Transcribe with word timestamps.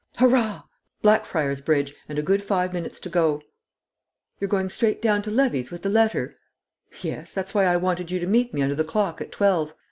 Hurrah! 0.15 0.63
Blackfriar's 1.03 1.61
Bridge 1.61 1.93
and 2.09 2.17
a 2.17 2.23
good 2.23 2.41
five 2.41 2.73
minutes 2.73 2.99
to 3.01 3.07
go!" 3.07 3.39
"You're 4.39 4.47
going 4.49 4.71
straight 4.71 4.99
down 4.99 5.21
to 5.21 5.29
Levy's 5.29 5.69
with 5.69 5.83
the 5.83 5.89
letter?" 5.89 6.35
"Yes; 7.03 7.35
that's 7.35 7.53
why 7.53 7.65
I 7.65 7.77
wanted 7.77 8.09
you 8.09 8.17
to 8.19 8.25
meet 8.25 8.51
me 8.51 8.63
under 8.63 8.73
the 8.73 8.83
clock 8.83 9.21
at 9.21 9.31
twelve." 9.31 9.75